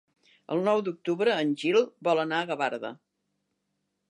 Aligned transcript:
El 0.53 0.61
nou 0.67 0.81
d'octubre 0.87 1.35
en 1.43 1.53
Gil 1.63 1.79
vol 2.09 2.23
anar 2.25 2.41
a 2.45 2.49
Gavarda. 2.53 2.95